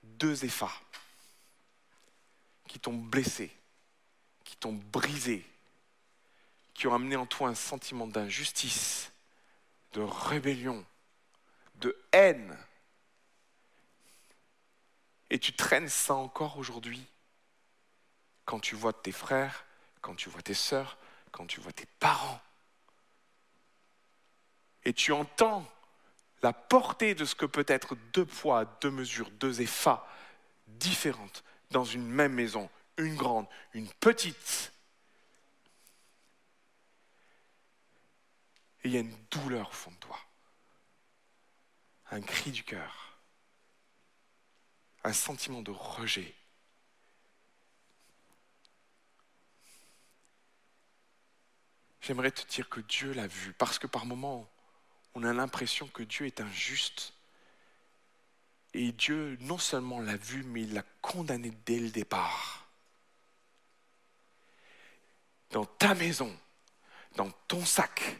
[0.02, 0.66] Deux effets
[2.68, 3.50] qui t'ont blessé,
[4.44, 5.42] qui t'ont brisé,
[6.74, 9.10] qui ont amené en toi un sentiment d'injustice,
[9.92, 10.84] de rébellion,
[11.76, 12.54] de haine.
[15.30, 17.06] Et tu traînes ça encore aujourd'hui
[18.44, 19.64] quand tu vois tes frères,
[20.02, 20.98] quand tu vois tes sœurs,
[21.30, 22.42] quand tu vois tes parents
[24.84, 25.66] et tu entends
[26.42, 29.90] la portée de ce que peut être deux poids, deux mesures, deux effets
[30.66, 34.72] différentes dans une même maison, une grande, une petite.
[38.84, 40.18] Et il y a une douleur au fond de toi.
[42.10, 43.16] Un cri du cœur.
[45.04, 46.34] Un sentiment de rejet.
[52.00, 54.51] J'aimerais te dire que Dieu l'a vu, parce que par moments,
[55.14, 57.14] on a l'impression que Dieu est injuste.
[58.74, 62.66] Et Dieu non seulement l'a vu, mais il l'a condamné dès le départ.
[65.50, 66.34] Dans ta maison,
[67.16, 68.18] dans ton sac,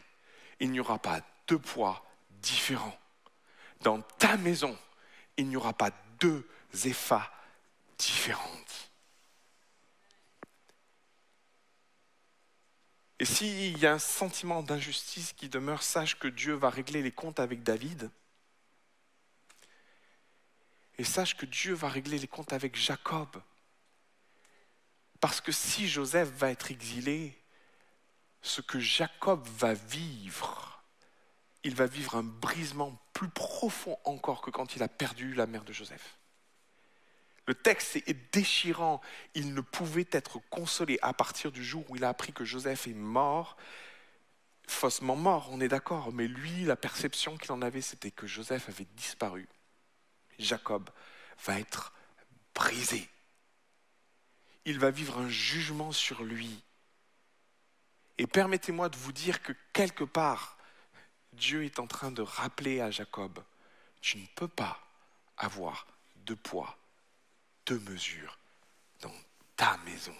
[0.59, 2.97] il n'y aura pas deux poids différents.
[3.81, 4.77] Dans ta maison,
[5.37, 5.89] il n'y aura pas
[6.19, 6.47] deux
[6.85, 7.31] effats
[7.97, 8.62] différentes.
[13.23, 17.13] Et s'il y a un sentiment d'injustice qui demeure, sache que Dieu va régler les
[17.13, 18.11] comptes avec David.
[20.97, 23.41] Et sache que Dieu va régler les comptes avec Jacob.
[25.21, 27.41] Parce que si Joseph va être exilé,
[28.41, 30.83] ce que Jacob va vivre,
[31.63, 35.63] il va vivre un brisement plus profond encore que quand il a perdu la mère
[35.63, 36.17] de Joseph.
[37.45, 39.01] Le texte est déchirant.
[39.33, 42.87] Il ne pouvait être consolé à partir du jour où il a appris que Joseph
[42.87, 43.57] est mort,
[44.67, 48.69] faussement mort, on est d'accord, mais lui, la perception qu'il en avait, c'était que Joseph
[48.69, 49.47] avait disparu.
[50.39, 50.89] Jacob
[51.45, 51.93] va être
[52.55, 53.09] brisé.
[54.65, 56.63] Il va vivre un jugement sur lui.
[58.17, 60.57] Et permettez-moi de vous dire que quelque part,
[61.33, 63.43] Dieu est en train de rappeler à Jacob,
[64.01, 64.79] tu ne peux pas
[65.37, 65.87] avoir
[66.17, 66.77] de poids
[67.65, 68.37] deux mesures
[69.01, 69.13] dans
[69.55, 70.15] ta maison.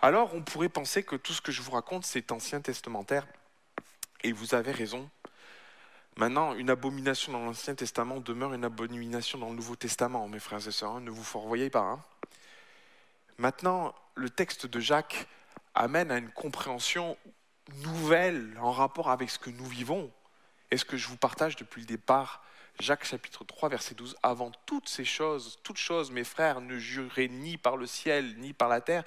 [0.00, 3.26] Alors on pourrait penser que tout ce que je vous raconte, c'est ancien testamentaire,
[4.22, 5.08] et vous avez raison.
[6.16, 10.66] Maintenant, une abomination dans l'Ancien Testament demeure une abomination dans le Nouveau Testament, mes frères
[10.66, 11.80] et sœurs, hein, ne vous fourvoyez pas.
[11.80, 12.02] Hein.
[13.38, 15.28] Maintenant, le texte de Jacques
[15.74, 17.16] amène à une compréhension
[17.84, 20.10] nouvelle en rapport avec ce que nous vivons
[20.72, 22.42] et ce que je vous partage depuis le départ
[22.80, 27.28] Jacques chapitre 3, verset 12, avant toutes ces choses, toutes choses, mes frères, ne jurez
[27.28, 29.02] ni par le ciel, ni par la terre,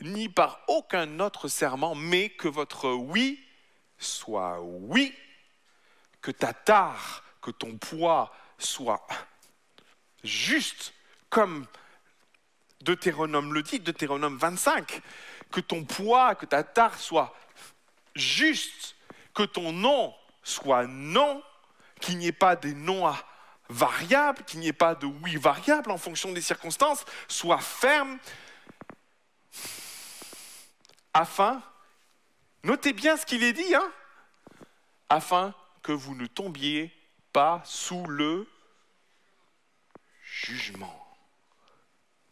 [0.00, 3.40] ni par aucun autre serment, mais que votre oui
[3.98, 5.14] soit oui,
[6.20, 9.06] que ta tare, que ton poids soit
[10.24, 10.92] juste,
[11.30, 11.66] comme
[12.80, 15.00] Deutéronome le dit, Deutéronome 25,
[15.52, 17.32] que ton poids, que ta tare soit
[18.16, 18.96] juste,
[19.32, 20.12] que ton nom
[20.42, 21.42] soit non,
[22.02, 23.10] qu'il n'y ait pas des noms
[23.70, 28.18] variables, qu'il n'y ait pas de oui variable en fonction des circonstances, soit ferme,
[31.14, 31.62] afin,
[32.64, 33.92] notez bien ce qu'il est dit, hein,
[35.08, 36.92] afin que vous ne tombiez
[37.32, 38.46] pas sous le
[40.22, 40.98] jugement.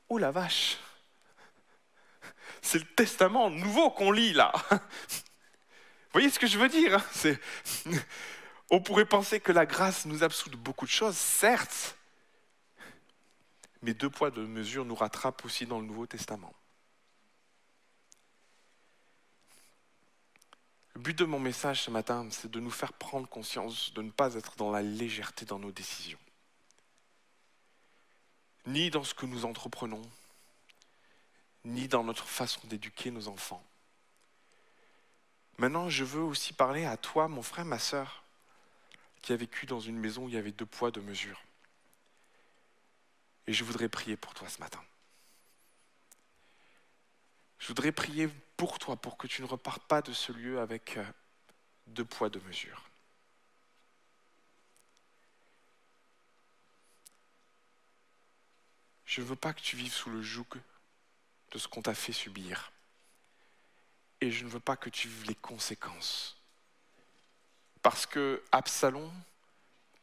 [0.09, 0.79] Oh la vache
[2.63, 4.53] C'est le testament nouveau qu'on lit là.
[4.71, 7.05] Vous voyez ce que je veux dire hein
[8.71, 11.97] on pourrait penser que la grâce nous absout de beaucoup de choses, certes,
[13.83, 16.55] mais deux poids, deux mesures nous rattrapent aussi dans le Nouveau Testament.
[20.95, 24.11] Le but de mon message ce matin, c'est de nous faire prendre conscience de ne
[24.11, 26.19] pas être dans la légèreté dans nos décisions,
[28.67, 30.03] ni dans ce que nous entreprenons,
[31.65, 33.65] ni dans notre façon d'éduquer nos enfants.
[35.59, 38.23] Maintenant, je veux aussi parler à toi, mon frère, ma sœur,
[39.23, 41.43] qui a vécu dans une maison où il y avait deux poids, deux mesures.
[43.47, 44.83] Et je voudrais prier pour toi ce matin.
[47.59, 50.97] Je voudrais prier pour toi pour que tu ne repartes pas de ce lieu avec
[50.97, 51.05] euh,
[51.89, 52.91] deux poids, deux mesures.
[59.05, 60.47] Je ne veux pas que tu vives sous le joug
[61.51, 62.73] de ce qu'on t'a fait subir.
[64.21, 66.40] Et je ne veux pas que tu vives les conséquences
[67.83, 69.11] parce que Absalom,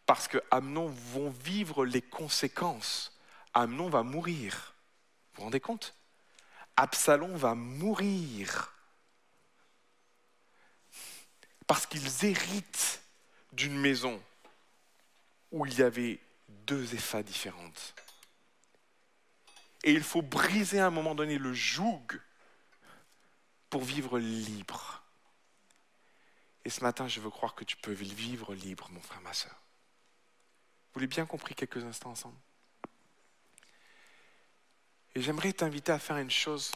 [0.05, 3.11] parce que Amnon vont vivre les conséquences.
[3.53, 4.73] Amnon va mourir.
[5.33, 5.93] Vous vous rendez compte?
[6.75, 8.73] Absalom va mourir
[11.67, 13.01] parce qu'ils héritent
[13.51, 14.21] d'une maison
[15.51, 17.93] où il y avait deux effets différentes.
[19.83, 22.05] Et il faut briser à un moment donné le joug
[23.69, 25.03] pour vivre libre.
[26.67, 29.55] Et ce matin, je veux croire que tu peux vivre libre, mon frère, ma soeur.
[30.91, 32.35] Vous l'avez bien compris quelques instants ensemble
[35.15, 36.73] Et j'aimerais t'inviter à faire une chose.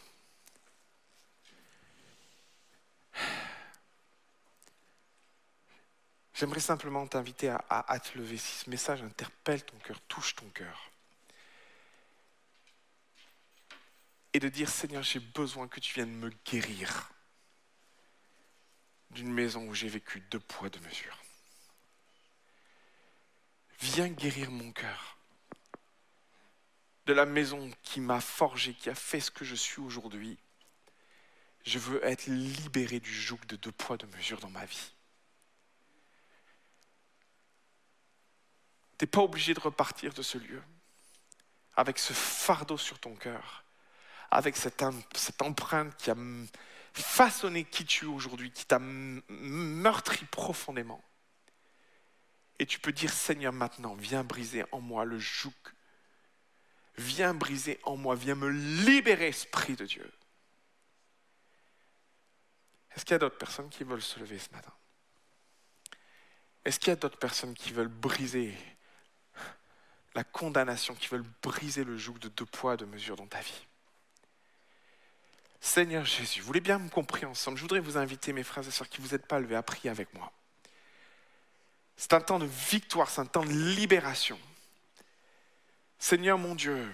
[6.35, 8.37] J'aimerais simplement t'inviter à, à, te lever.
[8.37, 10.89] Si ce message interpelle ton cœur, touche ton cœur.
[14.33, 17.11] et de dire Seigneur, j'ai besoin que tu viennes me guérir
[19.11, 21.17] d'une maison où j'ai vécu deux poids, deux mesures.
[23.79, 25.17] Viens guérir mon cœur
[27.05, 30.37] de la maison qui m'a forgé, qui a fait ce que je suis aujourd'hui.
[31.65, 34.91] Je veux être libéré du joug de deux poids, deux mesures dans ma vie.
[38.97, 40.61] Tu n'es pas obligé de repartir de ce lieu
[41.75, 43.63] avec ce fardeau sur ton cœur,
[44.29, 44.83] avec cette,
[45.15, 46.15] cette empreinte qui a
[46.93, 51.03] façonné qui tu es aujourd'hui, qui t'a meurtri profondément.
[52.59, 55.53] Et tu peux dire, Seigneur, maintenant, viens briser en moi le joug.
[56.97, 60.11] Viens briser en moi, viens me libérer, Esprit de Dieu.
[62.95, 64.73] Est-ce qu'il y a d'autres personnes qui veulent se lever ce matin?
[66.65, 68.55] Est-ce qu'il y a d'autres personnes qui veulent briser
[70.13, 73.67] la condamnation, qui veulent briser le joug de deux poids, deux mesures dans ta vie?
[75.63, 78.71] Seigneur Jésus, vous voulez bien me comprendre ensemble Je voudrais vous inviter, mes frères et
[78.71, 80.31] sœurs, qui vous êtes pas levés, à prier avec moi.
[81.95, 84.39] C'est un temps de victoire, c'est un temps de libération.
[85.99, 86.91] Seigneur mon Dieu,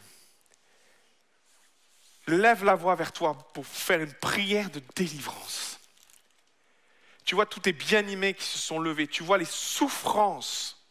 [2.28, 5.80] lève la voix vers toi pour faire une prière de délivrance.
[7.24, 10.86] Tu vois tous tes bien-aimés qui se sont levés, tu vois les souffrances,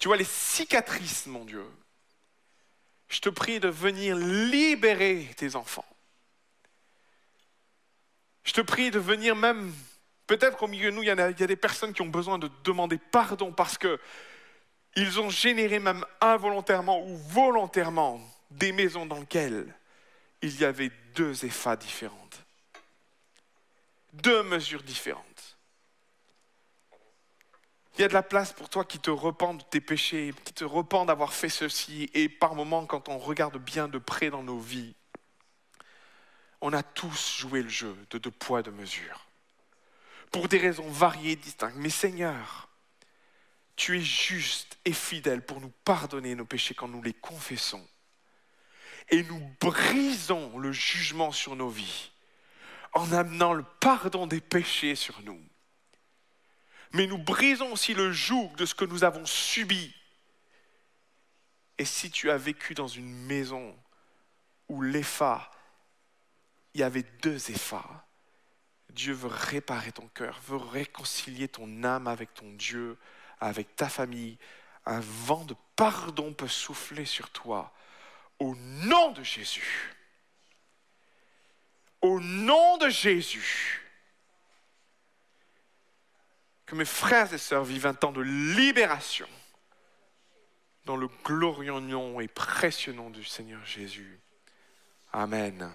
[0.00, 1.64] tu vois les cicatrices, mon Dieu.
[3.08, 5.86] Je te prie de venir libérer tes enfants.
[8.50, 9.72] Je te prie de venir même,
[10.26, 12.98] peut-être qu'au milieu de nous, il y, a, des personnes qui ont besoin de demander
[12.98, 14.00] pardon parce que
[14.96, 18.20] ils ont généré même involontairement ou volontairement
[18.50, 19.72] des maisons dans lesquelles
[20.42, 22.44] il y avait deux effats différentes,
[24.14, 25.56] deux mesures différentes.
[27.94, 30.54] Il y a de la place pour toi qui te repens de tes péchés, qui
[30.54, 32.10] te repens d'avoir fait ceci.
[32.14, 34.96] Et par moments, quand on regarde bien de près dans nos vies,
[36.60, 39.26] on a tous joué le jeu de deux poids, deux mesures.
[40.30, 41.76] Pour des raisons variées et distinctes.
[41.76, 42.68] Mais Seigneur,
[43.76, 47.86] tu es juste et fidèle pour nous pardonner nos péchés quand nous les confessons.
[49.08, 52.10] Et nous brisons le jugement sur nos vies
[52.92, 55.40] en amenant le pardon des péchés sur nous.
[56.92, 59.94] Mais nous brisons aussi le joug de ce que nous avons subi.
[61.78, 63.76] Et si tu as vécu dans une maison
[64.68, 65.50] où l'EFA,
[66.74, 68.06] il y avait deux EFA,
[68.90, 72.96] Dieu veut réparer ton cœur, veut réconcilier ton âme avec ton Dieu,
[73.40, 74.38] avec ta famille,
[74.86, 77.72] un vent de pardon peut souffler sur toi.
[78.38, 79.94] Au nom de Jésus.
[82.00, 83.82] Au nom de Jésus.
[86.66, 89.28] Que mes frères et sœurs vivent un temps de libération
[90.84, 94.18] dans le glorieux nom et précieux nom du Seigneur Jésus.
[95.12, 95.74] Amen.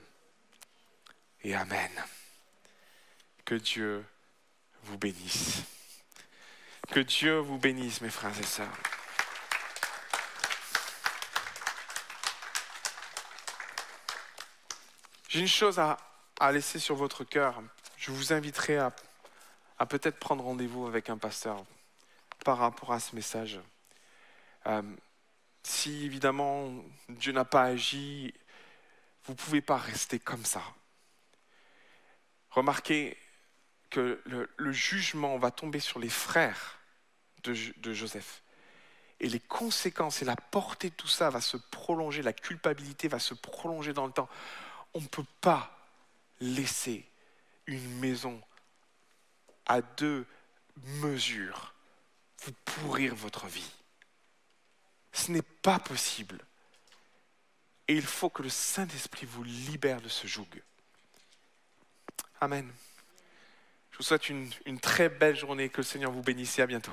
[1.46, 1.92] Et Amen.
[3.46, 4.04] Que Dieu
[4.82, 5.62] vous bénisse.
[6.90, 8.76] Que Dieu vous bénisse, mes frères et sœurs.
[15.28, 16.00] J'ai une chose à,
[16.52, 17.62] laisser sur votre cœur.
[17.96, 18.92] Je vous inviterai à,
[19.88, 21.64] peut-être prendre rendez-vous avec un pasteur
[22.44, 23.60] par rapport à ce message.
[24.66, 24.82] Euh,
[25.62, 26.74] si évidemment
[27.08, 28.34] Dieu n'a pas agi,
[29.26, 30.64] vous ne pouvez pas rester comme ça.
[32.56, 33.18] Remarquez,
[33.90, 36.80] que le, jugement va tomber sur les frères
[37.44, 38.42] de, de Joseph.
[39.20, 43.20] Et les conséquences et la portée de tout ça va se prolonger, la culpabilité va
[43.20, 44.30] se prolonger dans le temps.
[44.94, 45.78] On ne peut pas
[46.40, 47.06] laisser
[47.68, 48.42] une maison
[49.66, 50.26] à deux
[50.78, 51.74] mesures
[52.44, 53.72] vous pourrir votre vie.
[55.12, 56.40] Ce n'est pas possible.
[57.90, 60.48] Et il faut que le Saint-Esprit vous libère de ce joug.
[62.42, 62.70] Amen.
[63.92, 65.70] Je vous souhaite une, très belle journée.
[65.70, 66.92] Que le Seigneur vous bénisse et à bientôt.